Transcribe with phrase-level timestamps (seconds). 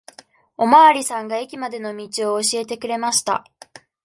[0.57, 3.45] おまわりさんが駅までの道を教えてくれました。